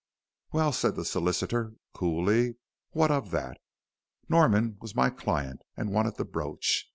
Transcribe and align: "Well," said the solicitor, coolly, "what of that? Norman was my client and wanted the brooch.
"Well," 0.51 0.71
said 0.71 0.95
the 0.95 1.05
solicitor, 1.05 1.73
coolly, 1.93 2.55
"what 2.89 3.11
of 3.11 3.29
that? 3.29 3.61
Norman 4.27 4.79
was 4.81 4.95
my 4.95 5.11
client 5.11 5.61
and 5.77 5.93
wanted 5.93 6.15
the 6.15 6.25
brooch. 6.25 6.87